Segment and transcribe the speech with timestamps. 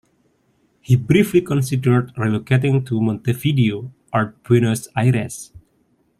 [0.79, 5.51] He briefly considered relocating to Montevideo or Buenos Aires.